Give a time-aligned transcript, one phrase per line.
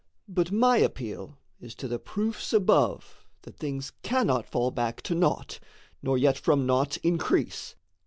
[0.27, 5.59] But my appeal is to the proofs above That things cannot fall back to naught,
[6.01, 7.75] nor yet From naught increase.